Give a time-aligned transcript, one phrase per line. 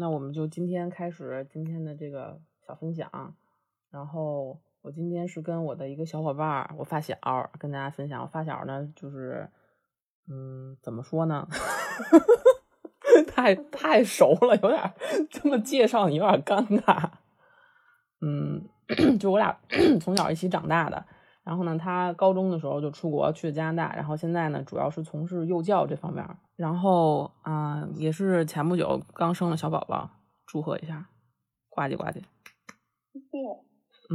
[0.00, 3.36] 那我们就今天开始今天的这个小分享。
[3.90, 7.14] 然后我今天是跟我的一个小伙伴儿，我发小
[7.58, 8.22] 跟大家分享。
[8.22, 9.46] 我发小呢，就是
[10.26, 11.46] 嗯，怎么说呢？
[13.28, 14.92] 太太熟了，有点
[15.28, 17.10] 这么介绍你有点尴尬。
[18.22, 18.66] 嗯，
[19.20, 19.54] 就我俩
[20.00, 21.04] 从小一起长大的。
[21.42, 26.24] 然后呢，他高中的时候就出国去了加拿大，然后现在呢，主要是从事幼教这方面。
[26.54, 30.10] 然后啊，也是前不久刚生了小宝宝，
[30.46, 31.08] 祝贺一下，
[31.70, 32.22] 呱唧呱唧。
[33.12, 33.38] 谢谢。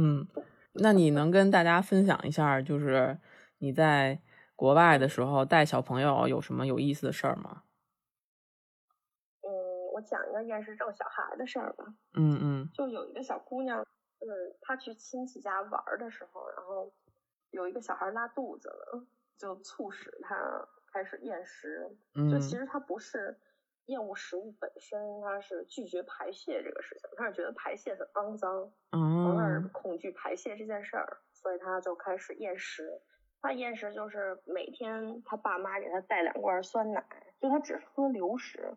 [0.00, 0.26] 嗯，
[0.74, 3.18] 那你能跟大家分享一下，就是
[3.58, 4.20] 你在
[4.54, 7.64] 国外的时候带小朋友有什么有意思的事儿吗？
[9.42, 9.50] 嗯，
[9.94, 11.84] 我讲一个厌食症小孩的事儿吧。
[12.14, 12.70] 嗯嗯。
[12.72, 14.28] 就有一个小姑娘，嗯，
[14.60, 16.92] 她去亲戚家玩的时候，然后。
[17.50, 21.96] 有一个小孩拉肚子了，就促使他开始厌食。
[22.30, 23.38] 就其实他不是
[23.86, 27.08] 厌恶食物本身，他是拒绝排泄这个事情。
[27.16, 33.00] 他是觉得排泄很肮脏，从而恐惧排泄这件事儿，所以他就开始厌食。
[33.42, 37.06] 他厌食就是每天他爸妈给他带两罐酸奶，
[37.38, 38.76] 就他只喝流食，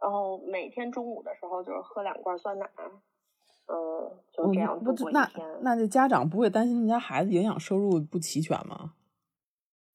[0.00, 2.70] 然后每天中午的时候就是喝两罐酸奶。
[3.66, 5.58] 嗯，就这样度过一天。
[5.60, 8.92] 那这家长不会担心他家孩子营养摄入不齐全吗？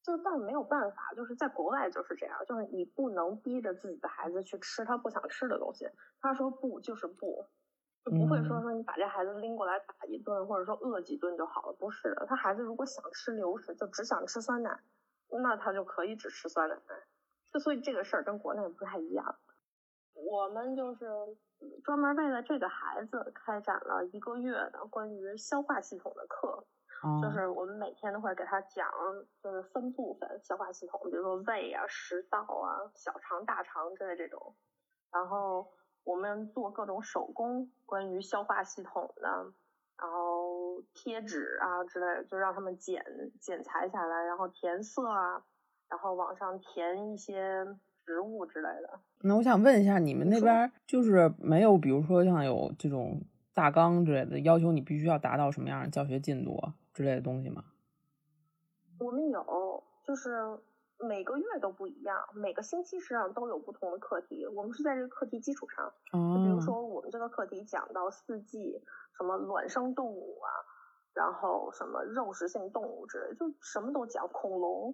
[0.03, 5.88] 就但没有办法，就是在国外就是这样，就是你不能逼着自己的孩子去吃他不想吃的东西。
[6.19, 7.45] 他说不就是不，
[8.03, 11.73] 就不会说说你把这孩子拎过来打一顿，或者说饿几顿就好了。
[11.73, 14.80] 不是的，他孩子如果想吃流食，就只想吃酸奶，
[15.30, 16.75] 那他就可以只吃酸奶。
[17.53, 19.35] 就所以这个事儿跟国内不太一样。
[20.32, 21.06] 我们就是
[21.84, 26.66] 专门为了这个孩子开展了一个月的关于消化系统的课，
[27.22, 28.90] 就是我们每天都会给他讲，
[29.44, 34.56] 就是分部分消化系统，比如说胃啊、食道啊、小肠、大肠之类这种。
[35.12, 35.70] 然后
[36.06, 39.52] 我们做各种手工关于消化系统的，
[39.98, 43.04] 然后贴纸啊之类，就让他们剪
[43.42, 45.44] 剪裁下来，然后填色啊，
[45.90, 47.68] 然后往上填一些。
[48.11, 53.22] 食物之类的，那我想问一下，你们那边就是没有，比如说像有这种
[53.53, 56.59] 大纲之类的，要求你必须要达到什么样的教学进度
[56.94, 57.63] 之类的东西吗？
[58.99, 60.29] 我们有，就是
[60.99, 64.45] 每个月都不一样，每个星期实际上都有不同的课题。
[64.45, 68.83] 我们是在这个课题基础上，就比如说我们这个课题讲到四季，
[69.17, 70.51] 什么卵生动物啊，
[71.13, 74.93] 然后什么肉食性动物之类，就什么都讲，恐龙。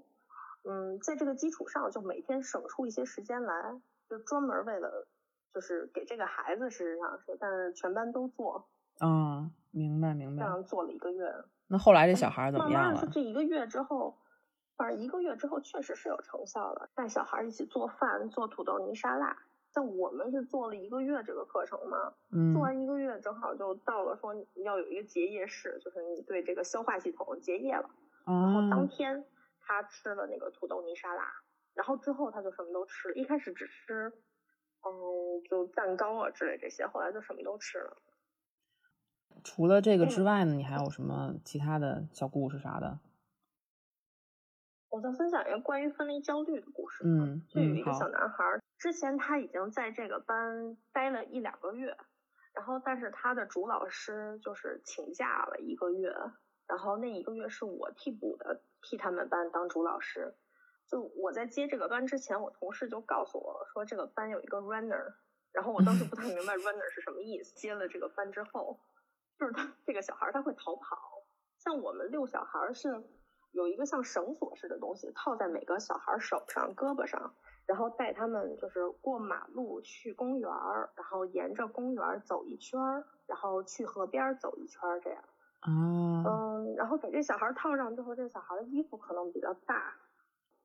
[0.70, 3.80] 嗯，在这个基础上，就每天省出一些时间来，
[4.10, 5.08] 就专门为了，
[5.54, 8.68] 就是给这个孩子，事实上是，但是全班都做。
[9.00, 10.44] 嗯，明白明白。
[10.44, 11.34] 这样做了一个月。
[11.68, 13.00] 那后来这小孩怎么样了？
[13.00, 14.18] 是这一个月之后，
[14.76, 16.90] 反正一个月之后确实是有成效的。
[16.94, 19.38] 带小孩一起做饭，做土豆泥沙拉。
[19.74, 22.14] 但我们是做了一个月这个课程嘛，
[22.52, 27.90] 做完一个月正好就到了说要有一个结业式，就是你对这个消化系统结业了，
[28.26, 29.24] 然后当天。
[29.68, 31.30] 他吃了那个土豆泥沙拉，
[31.74, 33.14] 然后之后他就什么都吃。
[33.16, 34.14] 一开始只吃，
[34.82, 37.98] 嗯，就蛋糕啊之类这些，后来就什么都吃了。
[39.44, 43.00] 除了这个之外呢，你还有什么其他的小故事啥的？
[44.88, 47.04] 我再分享一个关于分离焦虑的故事。
[47.06, 48.46] 嗯，就有一个小男孩，
[48.78, 51.98] 之前他已经在这个班待了一两个月，
[52.54, 56.16] 然后但是他的主老师就是请假了一个月。
[56.68, 60.36] 然后那一个月是我替补的，替他们班当主老师。
[60.88, 65.16] 就我在接这个班之前，我同事就告诉我说这个班有一个 runner，
[65.52, 67.54] 然后我当时不太明白 runner 是什么意思。
[67.56, 68.80] 接了这个班之后，
[69.38, 71.26] 就是他这个小孩他会逃跑。
[71.58, 73.04] 像我们遛小孩是
[73.52, 80.50] 有一个像绳索似的东西套在每个小孩手上、胳膊上，然后带他们就是过马路去公园，
[80.96, 82.80] 然后沿着公园走一圈，
[83.26, 85.22] 然后去河边走一圈这样。
[85.64, 89.96] 哦，嗯，然后给这小孩套上之后，这小孩的衣服可能比较大，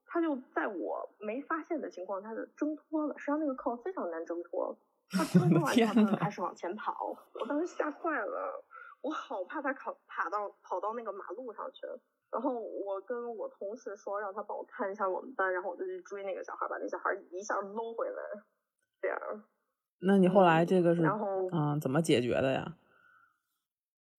[0.07, 3.15] 他就在我没发现的情况，他就挣脱了。
[3.19, 4.77] 实际上那个扣非常难挣脱，
[5.11, 8.65] 他挣 脱完之后他就开始往前跑，我当时吓坏了，
[9.01, 11.87] 我好怕他跑爬到跑到那个马路上去。
[12.31, 18.43] 然后我跟我同事说，让他帮我看一下我们班，然后我就去追那个小孩，把那小孩一下搂回来，
[19.01, 19.19] 这样。
[20.01, 22.75] 那你后来这个是，然后嗯，怎么解决的呀？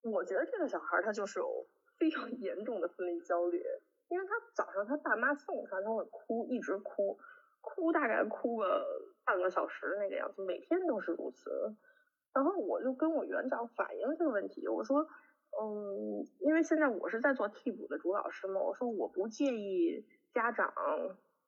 [0.04, 1.66] 我觉得这个小孩他就是有
[1.98, 3.64] 非常严重的分离焦虑，
[4.10, 7.18] 因为他早上他爸妈送他，他会哭，一直哭，
[7.62, 8.86] 哭大概哭个
[9.24, 11.76] 半个小时那个样子，每天都是如此。
[12.34, 15.08] 然后我就跟我园长反映这个问题，我说，
[15.62, 20.04] 嗯，因为现在我是在做替补的主老师嘛，我说我不介意
[20.34, 20.74] 家长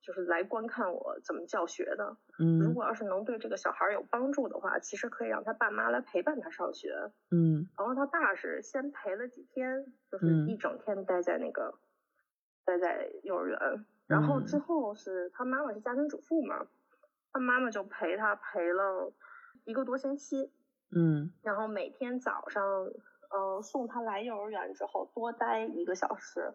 [0.05, 2.15] 就是来观看我怎么教学的。
[2.37, 6.93] 嗯，如果要是能对这个小孩有帮助的话，其实可以让他爸妈来陪伴他上学。
[7.31, 11.73] 嗯，然后他爸是先陪了几天，就是一整天待在那个
[12.63, 16.67] 待在幼儿园，然后之后是他妈妈是家庭主妇嘛，
[17.33, 19.11] 他妈妈就陪他陪了
[19.63, 20.51] 一个多星期。
[20.95, 22.63] 嗯，然后每天早上，
[23.31, 26.53] 呃，送他来幼儿园之后多待一个小时，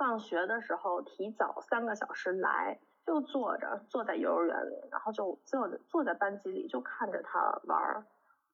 [0.00, 8.02] 放学的时候提早三个小时来，就坐着坐在幼儿园里，然后就坐着坐在班级里就看着他玩儿，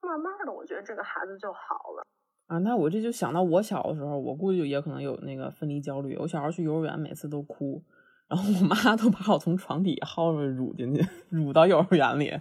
[0.02, 2.02] 慢慢的，我觉得这个孩子就好了。
[2.48, 6.16] 啊，那我这就想到我小的时候，我估计也可能有那个分离焦虑。
[6.16, 7.80] 我小时候去幼儿园，每次都哭，
[8.26, 12.36] 然后我妈都把我从床底下薅着乳进去，乳到幼儿园里。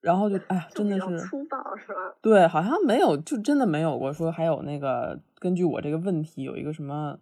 [0.00, 2.14] 然后就哎呀，真的是粗暴是吧？
[2.22, 7.18] 对，好像没有，就真的没有过说还有那个根据我这个问题有一个什么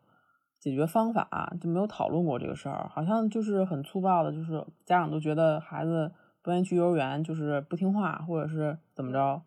[0.58, 2.88] 解决方法，就没有讨论过这个事儿。
[2.88, 6.12] 好像就是很粗暴的，就是家长都觉得孩子
[6.43, 9.43] 不愿意去幼儿园，就是不听话，或者是怎么着，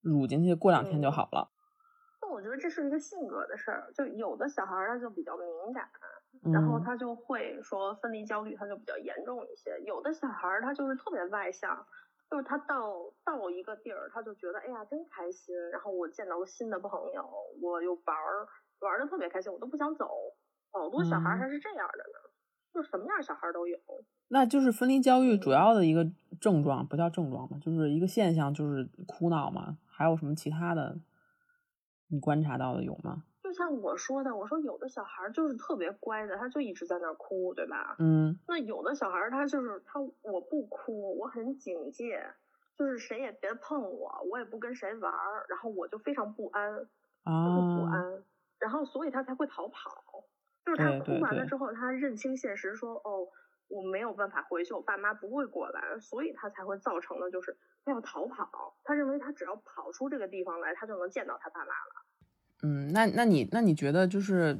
[0.00, 1.50] 乳进去过两天就好了。
[2.22, 5.88] 那我觉得这是一个性格的事儿，就有的小孩他就比较敏感，
[6.52, 9.80] 然后他就会说分离焦虑，他就比较严重一些。
[9.84, 11.86] 有的小孩他就是特别外向。
[12.30, 12.92] 就是他到
[13.24, 17.26] 到一个地儿，他就觉得哎呀真开心，然后我见到了新的朋友，
[17.62, 18.46] 我又玩儿
[18.80, 20.08] 玩的特别开心，我都不想走。
[20.70, 22.30] 好多小孩还是这样的呢，
[22.72, 23.78] 就是什么样小孩都有。
[24.28, 26.06] 那就是分离焦虑主要的一个
[26.40, 29.78] 症状，不叫症状嘛，就是一个现象，就是哭闹嘛。
[29.86, 30.98] 还有什么其他的？
[32.10, 33.24] 你观察到的有吗？
[33.42, 37.96] 就像我说的，我说有的小孩就是特别乖的，他就一直在那哭，对吧？
[37.98, 38.38] 嗯。
[38.46, 42.22] 那有的小孩他就是他，我不哭，我很警戒，
[42.76, 46.86] 就是谁也别碰我，我也不跟谁玩儿，然后我就非常不安，就是
[47.24, 48.22] 不安，
[48.58, 50.24] 然后所以他才会逃跑。
[50.66, 53.26] 就是他哭完了之后，他认清现实，说哦，
[53.68, 57.56] 我没有办法回去，我爸妈不会过来，所以他才会造成了就是
[57.86, 58.76] 他要逃跑。
[58.84, 62.04] 他认为他只要跑出这个地方来，他就能见到他爸妈了。
[62.64, 64.58] 嗯，那那你那你觉得就是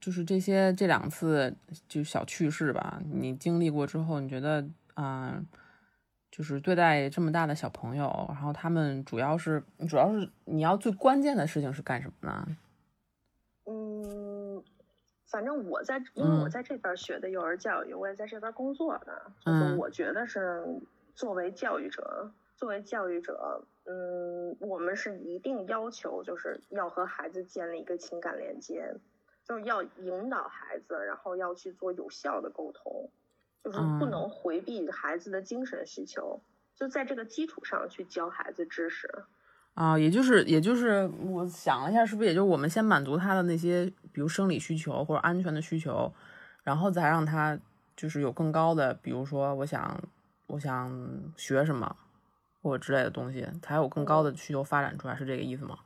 [0.00, 1.56] 就是这些这两次
[1.88, 4.64] 就小趣事吧，你经历过之后，你觉得
[4.94, 5.42] 啊，
[6.30, 12.46] 就是对待这么大的小朋友，然后他们主要是主要是你要最关键的事情是干什么呢？
[15.28, 20.64] 嗯，反正我在因为我在这边学的幼儿教育，我也在这边工作的，就是我觉得是
[21.14, 23.62] 作为教育者，作为教育者。
[23.90, 28.94] 嗯，我们是一定要求，就是要和孩子建立一个情感连接，
[29.42, 33.08] 就是要引导孩子，然后要去做有效的沟通，
[33.64, 36.42] 就是不能回避孩子的精神需求，
[36.74, 39.24] 就在这个基础上去教孩子知识。
[39.78, 46.12] 啊，也就是，也就是我想了一下，是不是也就是我们先满足他的那些，比如生理需求或者安全的需求，
[46.64, 47.56] 然后再让他
[47.96, 50.02] 就是有更高的，比如说我想，
[50.48, 50.90] 我想
[51.36, 51.96] 学什么。
[52.60, 55.78] 或者之类的东西，才有更高的需求发展出来，是这个意思吗？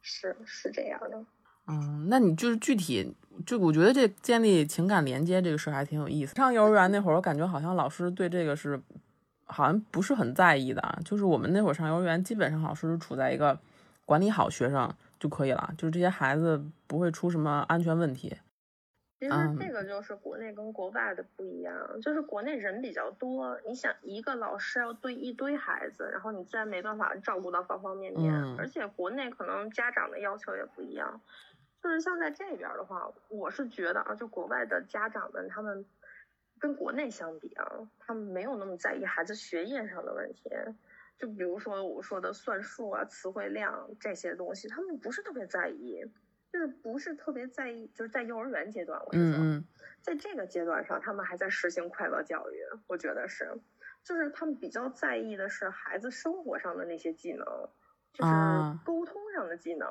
[0.00, 1.24] 是是这样的。
[1.66, 3.14] 嗯，那你就是具体，
[3.44, 6.34] 就我觉得这建立情感连接这个事儿还挺有意思。
[6.34, 8.80] 上幼儿园那会儿，我感觉好像老师对这个是
[9.46, 10.98] 好像不是很在意的。
[11.04, 13.58] 就是我们那会儿上幼儿园，基本上老师是处在一个
[14.04, 18.36] 管理好学生就可以了，就是这些孩子不会出什么安全问题。
[19.18, 31.18] 其实这个就是国内跟国外的不一样，就是国内人比较多，你想一个老师要对一堆孩子，然后你自然没办法照顾到方方面面，而且国内可能家长的要求也不一样，
[31.82, 35.82] 就是像在这边的话，我是觉得啊，就国外的家长们他们
[36.58, 40.50] 跟国内相比啊，他们没有那么在意孩子学业上的问题，
[41.18, 46.04] 就比如说我说的算术啊、词汇量这些东西，他们不是特别在意。
[46.52, 49.62] 就是不是特别在意，就是在幼儿园阶段，我是说，
[50.00, 53.52] 在这个阶段上，他们还在实行快乐教育，我觉得是，
[54.02, 57.44] 就是他们比较在意的是孩子生活上的那些技能，
[58.14, 58.32] 就是
[58.86, 59.86] 沟通上的技能，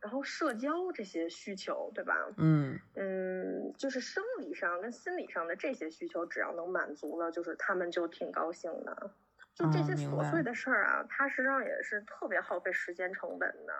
[0.00, 2.14] 然后社交这些需求，对吧？
[2.38, 9.14] 嗯嗯，就是生理上跟心理上的这些需求，只要能满足了，就是他们就挺高兴的。
[9.54, 13.72] 就这些琐碎的事儿啊，它实际上也是特别耗费时间成本的，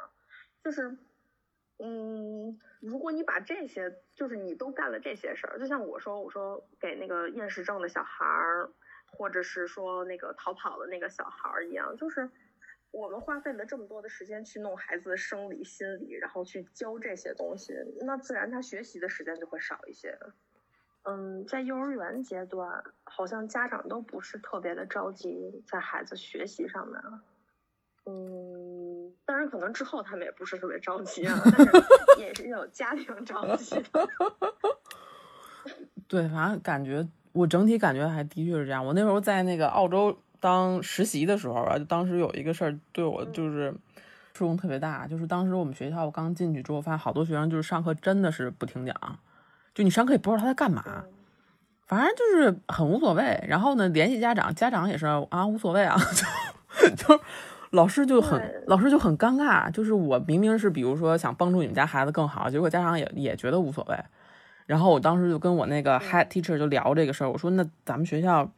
[0.63, 0.97] 就是。
[1.83, 8.71] 嗯，如果你把这些，就是你都干了这些事儿，就像我说，我说给那个厌食症的小孩儿，
[9.11, 12.29] 或者是说那个逃跑的那个小孩儿一样，就是
[12.93, 20.19] 我们花费了这么多的时间去弄孩子的生理、心理，然后去教这些东西，那自然他学习的时间就会少一些。
[21.05, 27.01] 嗯，在幼儿园阶段，好像家长都不是特别的着急在孩子学习上面。
[28.07, 31.73] 嗯，当然可能之后他们也不是特别着急啊，但是
[32.21, 34.09] 也是有家庭着急的。
[36.09, 38.85] 对，反正感觉我整体感觉还的确是这样。
[38.85, 43.73] 我那时候在那个澳洲当实习的时候啊，就当时有一个事儿对我就是
[44.35, 48.95] 触动特别大，就是当时我们学校我刚进去之后，发现好多学生就是上课真的是不听讲，
[49.75, 51.05] 就你上课也不知道他在干嘛，
[51.87, 53.45] 反正就是很无所谓。
[53.47, 55.97] 然后呢，联系家长，家长也是啊无所谓啊，
[56.97, 57.21] 就 就。
[57.73, 63.97] 老师就很，老师就很尴尬，就是我明明是比如说想帮助你们家孩子更好，结果家长也也觉得无所谓。
[64.67, 68.51] 然后我当时就跟我那个 head teacher 就聊这个事儿，我说那咱们学校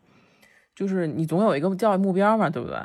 [0.75, 2.79] 就是你总有一个教育目标嘛，对不对？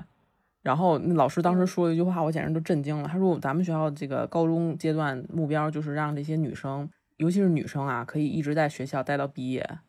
[0.61, 3.07] 然后那老师当时说了一句话，我简直都震惊了。
[3.07, 9.79] 他说咱们学校这个高中阶段目标就是让这些女生，尤其是女生啊，可以一直在学校待到毕业，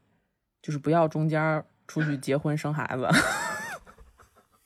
[0.62, 3.09] 就是不要中间出去结婚生孩子。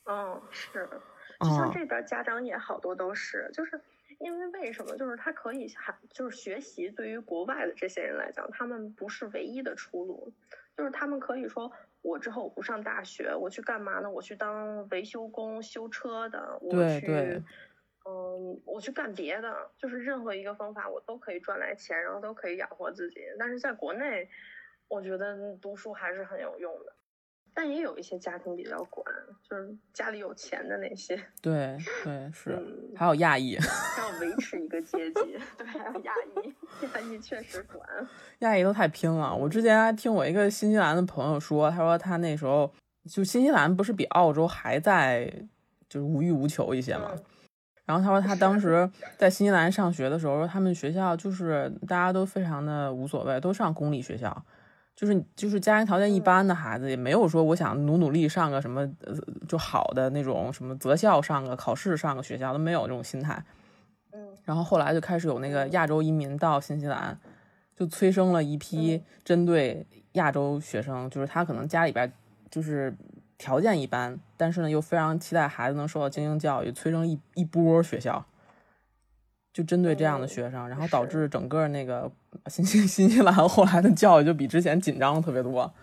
[0.05, 0.87] 嗯，是。
[1.41, 3.81] 就像这边家长也好多都是，就是
[4.19, 4.95] 因为为什么？
[4.95, 10.31] 就是他可以还就是学习，对于国外的这些人来讲，他们不是唯一的出路。
[10.77, 11.69] 就是他们可以说，
[12.03, 14.11] 我之后不上大学，我去干嘛呢？
[14.11, 16.59] 我去当维修工，修车的。
[16.61, 17.41] 我去，
[18.05, 19.71] 嗯，我去干别的。
[19.77, 23.21] 就是任何一个方法，我都可以赚来钱，然后都可以养活自己。
[23.39, 24.29] 但是在国内，
[24.89, 26.93] 我觉得读书还是很有用的。
[27.53, 29.05] 但也有一些家庭比较管，
[29.47, 31.15] 就是家里有钱的那些。
[31.41, 32.57] 对对是，
[32.95, 35.37] 还有亚裔， 还要维持一个阶级。
[35.57, 37.87] 对，还有亚裔，亚裔确实管。
[38.39, 39.35] 亚裔都太拼了。
[39.35, 42.73] 我之前还听我一个新西兰的朋友说，他说他那时候
[43.07, 45.31] 就新西兰不是比澳洲还在
[45.87, 47.11] 就是无欲无求一些嘛。
[47.85, 54.45] 然后他说他当时在新西兰上学的时候，他们学校就是大家都非常的无所谓，都上公立学校。
[54.95, 59.15] 就是就是家庭条件一般的孩子，也没有说我想努努力上个什么呃
[59.47, 63.43] 就好的那种什么择校上个考试上个学校都没有这种心态。
[64.11, 67.19] 嗯，然后后来就开始有那个亚洲移民到新西兰，
[67.75, 72.11] 就催生了一批针对亚洲学生，就是他可能家里边
[72.51, 72.95] 就是
[73.37, 78.25] 条件一般，但是呢又非常期待孩子能受到精英教育，催生一一波学校。
[79.51, 82.11] 就针对这样的学生，然后导致整个那个
[82.47, 85.73] 新新新西兰后来的教育就比之前紧张特别多。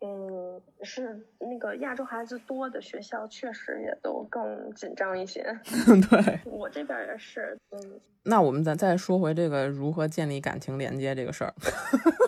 [0.00, 5.42] 嗯，是那个亚洲孩子多的学校，确实也都更紧张一些。
[6.08, 7.58] 对，我这边也是。
[7.70, 11.52] 嗯，那我们再再说回这个如何建立感情连接这个事儿，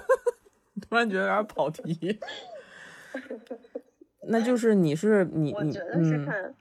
[0.89, 2.19] 突然觉得有点跑题。
[4.27, 6.55] 那就是你是你，我觉得是看。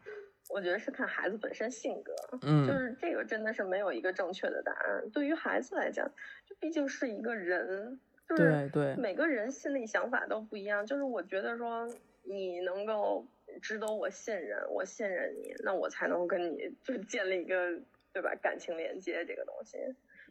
[0.49, 5.09] 我觉得是看孩子本身性格，嗯，就是这个真的是没有一个正确的答案。
[5.11, 6.11] 对于孩子来讲，
[6.47, 10.83] 就毕竟是一个人，就是对每个人心里想法都不一样。
[10.85, 11.87] 就是我觉得说
[12.23, 13.27] 你能够
[13.61, 17.79] 值得我信任，我信任你，那我才能跟你就建立一个
[18.11, 19.77] 对吧感情连接这个东西。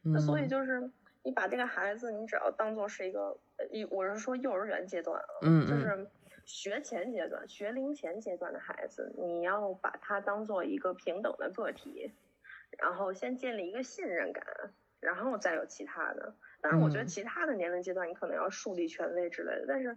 [0.03, 0.91] 那所以就是
[1.23, 3.39] 你把这个孩子，你只要当做是一个，
[3.71, 6.09] 一我是说幼儿园阶段啊，嗯就是。
[6.49, 12.11] 学前阶段、学龄前阶段的孩子，你要把他当做一个平等的个体，
[12.79, 14.43] 然后先建立一个信任感，
[14.99, 16.35] 然后再有其他的。
[16.63, 19.95] 当然，我觉得其他的年龄阶段你可能要树立权威之类的，但是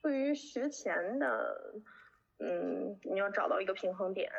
[0.00, 1.74] 对于学前的，
[2.38, 4.32] 嗯，你要找到一个平衡点。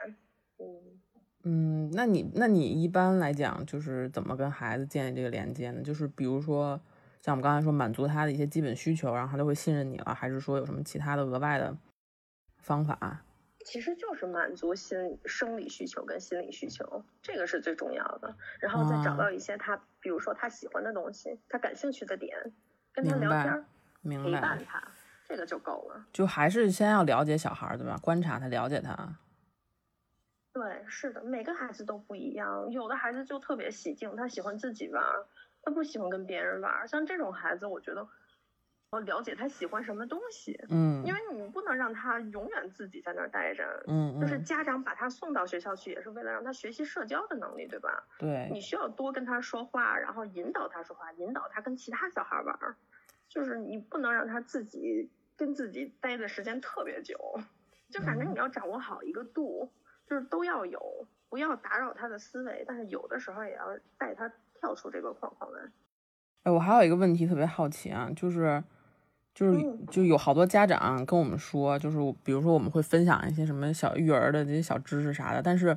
[0.58, 1.00] 嗯
[1.44, 5.84] 嗯，那你那你一般来讲就是怎么跟孩子建立这个连接呢？
[5.84, 6.82] 就是比如说。
[7.22, 11.78] 像我们刚才说，满足他的一些基本需求，然后他就会信任你了，还是说有什么其他的额外的
[12.58, 13.22] 方法？
[13.63, 18.36] 其实就是满足心生理需求跟心理需求，这个是最重要的。
[18.60, 22.36] 然后再找到一些他，比如说他喜欢的东西，他感兴趣的点，
[22.92, 23.66] 跟他聊天，
[24.24, 24.82] 陪伴他，
[25.30, 26.04] 这个就够了。
[26.12, 28.00] 就还是先要了解小孩，对吧？
[28.01, 29.16] 观察他，了解他。
[30.54, 35.04] 对，是的，每个孩子都不一样，有的孩子就特别喜静，他喜欢自己玩。
[35.63, 38.08] 他不喜欢跟别人玩，像这种孩子，我觉得
[38.91, 48.03] 我了解他喜欢什么东西，嗯，因为你不能让他永远自己在那儿待着，嗯，就是家长把他送到学校去，也是为了让他学习社交的能力，对吧？
[48.20, 52.75] 对，你需要多跟他说话，然后引导他说话，引导他跟其他小孩玩，
[53.30, 57.39] 就是你不能让他自己跟自己待的时间特别久，
[57.89, 59.72] 就反正你要掌握好一个度，
[60.06, 64.32] 就是都要有，不要打扰他的思维，但是有的时候也要带他。
[64.62, 65.60] 跳出这个框框来。
[66.44, 68.63] 哎，我还有一个问题特别好奇啊，就是，
[69.34, 75.75] 就是就有好多家长跟我们说，就是比如说我们会分享一些什么小育儿的这些小知识啥的，但是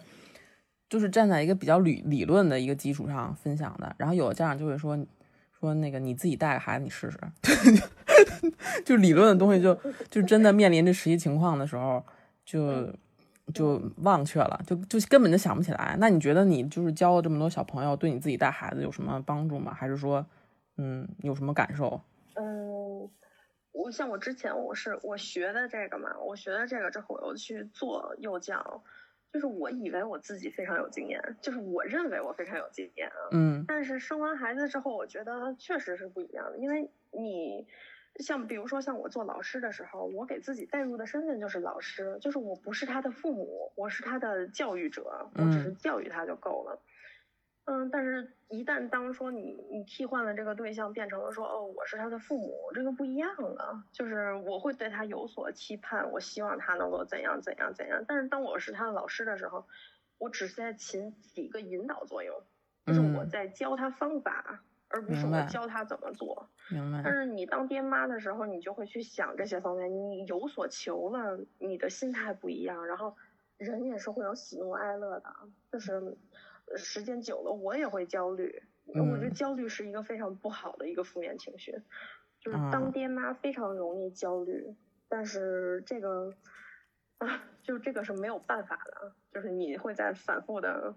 [0.88, 3.94] 就是站在一个比较理理论的一个基础上分享的。
[3.98, 4.96] 然后有的家长就会说，
[5.58, 7.18] 说那个你自己带个孩子你试试，
[8.84, 9.74] 就理论的东西就
[10.10, 12.04] 就真的面临着实际情况的时候
[12.44, 12.92] 就。
[13.52, 15.96] 就忘却了，就就根本就想不起来。
[15.98, 19.74] 那你觉得你就是教了这么多小朋友，对你自己带孩子有什么帮助吗？
[19.74, 20.24] 还是说，
[20.76, 22.00] 嗯，有什么感受？
[22.34, 23.10] 嗯，
[23.72, 28.82] 我像我之前我是我学的这个嘛，我学的这个之后，我又去做幼教，
[29.32, 33.28] 就是我以为我自己非常有经验，就是我认为我非常有经验啊。
[33.32, 37.66] 嗯但是生完孩子之后，我觉得确实是不一样的，因为你
[38.16, 46.80] 像比如说像我做老师的时候，我给自己带入的身份就是老师，就是我不是他的父母，我是他的教育者，我只是嗯教育他就够了。
[47.66, 53.82] 嗯，但是，一旦当说你你替换了这个对象，变成了说哦，我是他的父母，这个不一样了。
[53.90, 58.04] 就是我会对他有所期盼，我希望他能够怎样怎样怎样。
[58.06, 59.66] 但是当我是他的老师的时候，
[60.18, 62.38] 我只是在起起一个引导作用，
[62.84, 64.60] 就是我嗯在教他方法，
[64.94, 66.48] 而不是我教他怎么做。
[66.70, 67.02] 明白。
[67.02, 73.16] 但是你当爹妈的时候，你就会去想这些方面，你有所求了，你的心态不一样，然后
[73.56, 75.34] 人也是会有喜怒哀乐的，
[75.72, 75.94] 就是
[76.66, 78.62] 呃时间久了，我也会焦虑。
[78.86, 81.72] 我觉得嗯焦虑是一个非常不好的一个负面情绪，
[82.38, 84.74] 就是啊当爹妈非常容易焦虑，
[85.08, 86.34] 但是这个
[87.18, 90.94] 啊，就这个是没有办法的，就是你会在反复的，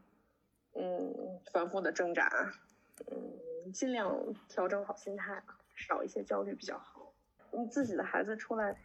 [0.76, 2.52] 嗯，反复的挣扎，
[3.10, 3.16] 嗯，
[3.72, 4.16] 尽量
[4.48, 5.42] 调整好心态，
[5.76, 7.14] 少一些焦虑比较好。
[7.52, 8.76] 你自己的孩子出来，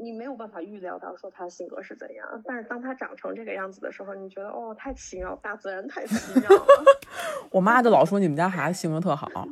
[0.00, 6.66] 你没有办法预料到说他性格是怎样，但是当他长成这个样子的时候，你觉得哦，太奇妙，大自然太奇妙了。
[7.50, 9.48] 我妈就老说你们家孩子性格特好，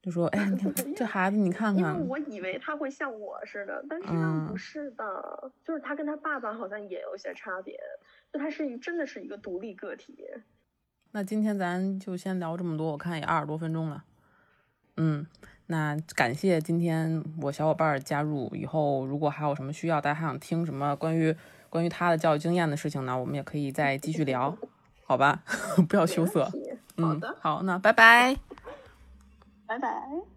[0.00, 7.76] 就说哎，你看这孩子，你看看因为看，我以为他会像我似的，但实际上不嗯是的，就是他跟他爸爸好像也有一些差别，
[8.32, 10.24] 就他是一真的是一个独立个体。
[11.16, 14.02] 那今天咱就先聊这么多，我看也二十多分钟了。
[14.96, 15.24] 嗯，
[15.66, 21.32] 那感谢今天我小伙伴儿加入，以后如果还有什么需要，大家还想听什么关于
[21.70, 24.58] 关于他的教育经验的事情呢，我们也可以再继续聊，
[25.04, 25.44] 好吧？
[25.88, 26.46] 不要羞涩。
[26.46, 26.50] 好
[26.96, 28.36] 嗯的，，好，那拜拜。
[29.68, 30.33] 拜拜。